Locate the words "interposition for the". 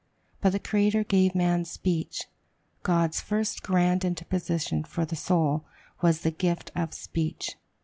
4.03-5.15